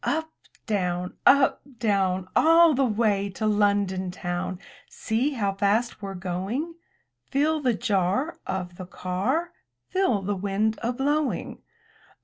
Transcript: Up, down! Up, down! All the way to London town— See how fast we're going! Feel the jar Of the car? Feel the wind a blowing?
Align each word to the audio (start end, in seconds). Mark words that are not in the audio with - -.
Up, 0.03 0.31
down! 0.65 1.13
Up, 1.27 1.61
down! 1.77 2.27
All 2.35 2.73
the 2.73 2.83
way 2.83 3.29
to 3.35 3.45
London 3.45 4.09
town— 4.09 4.57
See 4.89 5.33
how 5.33 5.53
fast 5.53 6.01
we're 6.01 6.15
going! 6.15 6.73
Feel 7.29 7.61
the 7.61 7.75
jar 7.75 8.39
Of 8.47 8.77
the 8.77 8.87
car? 8.87 9.51
Feel 9.89 10.23
the 10.23 10.35
wind 10.35 10.79
a 10.81 10.91
blowing? 10.91 11.61